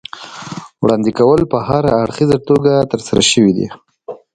وړاندې 0.83 1.11
کول 1.19 1.41
په 1.51 1.57
هراړخیزه 1.67 2.37
توګه 2.49 2.73
ترسره 2.91 3.23
شوي 3.31 3.53
دي. 3.57 3.67